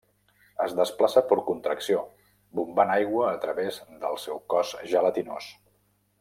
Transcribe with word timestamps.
Es 0.63 0.71
desplaça 0.77 1.21
per 1.31 1.37
contracció, 1.49 1.99
bombant 2.61 2.95
aigua 2.95 3.29
a 3.35 3.37
través 3.45 3.79
del 4.07 4.19
seu 4.27 4.41
cos 4.55 4.73
gelatinós. 4.95 5.53